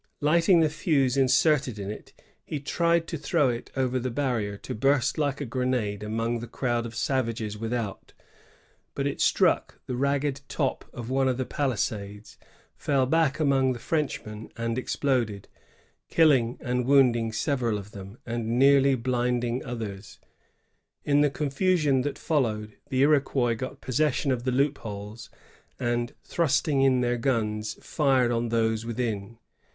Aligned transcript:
Lighting 0.19 0.61
the 0.61 0.69
fuse 0.71 1.15
inserted 1.15 1.77
in 1.77 1.91
it, 1.91 2.11
he 2.43 2.59
tried 2.59 3.05
to 3.05 3.19
throw 3.19 3.49
it 3.49 3.69
over 3.77 3.99
the 3.99 4.09
barrier, 4.09 4.57
to 4.57 4.73
burst 4.73 5.19
like 5.19 5.39
a 5.39 5.45
grenade 5.45 6.01
among 6.01 6.39
the 6.39 6.47
crowd 6.47 6.87
of 6.87 6.95
savages 6.95 7.55
without; 7.55 8.11
but 8.95 9.05
it 9.05 9.21
struck 9.21 9.79
the 9.85 9.95
ragged 9.95 10.41
top 10.47 10.85
of 10.91 11.11
one 11.11 11.27
of 11.27 11.37
the 11.37 11.45
palisades, 11.45 12.39
fell 12.75 13.05
back 13.05 13.39
among 13.39 13.73
the 13.73 13.79
Frenchmen 13.79 14.49
and 14.57 14.79
exploded, 14.79 15.47
killing 16.09 16.57
and 16.61 16.87
wounding 16.87 17.31
several 17.31 17.77
of 17.77 17.91
them, 17.91 18.17
and 18.25 18.57
nearly 18.57 18.95
blinding 18.95 19.63
others. 19.63 20.17
In 21.05 21.21
the 21.21 21.29
confusion 21.29 22.01
that 22.01 22.17
fol 22.17 22.41
lowed, 22.41 22.75
the 22.89 23.01
Iroquois 23.03 23.53
got 23.53 23.81
possession 23.81 24.31
of 24.31 24.45
the 24.45 24.51
loopholes, 24.51 25.29
and, 25.79 26.15
thrusting 26.23 26.81
in 26.81 27.01
their 27.01 27.19
guns, 27.19 27.77
fired 27.83 28.31
on 28.31 28.49
those 28.49 28.83
within. 28.83 29.37